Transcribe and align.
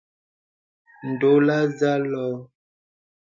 Ndɔ̌là 1.09 1.57
zà 1.77 1.93
lɔ̄ɔ̄. 2.11 2.37